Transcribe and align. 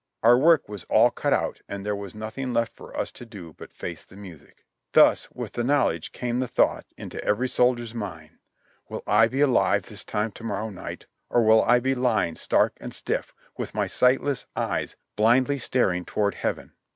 Our 0.23 0.35
work 0.35 0.67
was 0.67 0.83
all 0.85 1.11
cut 1.11 1.31
out 1.31 1.61
and 1.69 1.85
there 1.85 1.95
was 1.95 2.15
nothing 2.15 2.53
left 2.53 2.73
for 2.73 2.97
us 2.97 3.11
to 3.11 3.23
do 3.23 3.53
but 3.53 3.71
face 3.71 4.03
the 4.03 4.15
music. 4.15 4.65
Thus 4.93 5.29
with 5.29 5.51
the 5.51 5.63
knowledge 5.63 6.11
came 6.11 6.39
the 6.39 6.47
thought 6.47 6.87
into 6.97 7.23
every 7.23 7.47
soldier's 7.47 7.93
mind, 7.93 8.39
''Will 8.89 9.03
I 9.05 9.27
be 9.27 9.41
alive 9.41 9.83
this 9.83 10.03
time 10.03 10.31
to 10.31 10.43
morrow 10.43 10.71
night, 10.71 11.05
or 11.29 11.43
will 11.43 11.63
I 11.63 11.79
be 11.79 11.93
lying 11.93 12.35
stark 12.35 12.73
and 12.81 12.95
stiff, 12.95 13.31
with 13.59 13.75
my 13.75 13.85
sightless 13.85 14.47
eyes 14.55 14.95
blindly 15.15 15.59
staring 15.59 16.03
toward 16.03 16.33
heaven? 16.33 16.73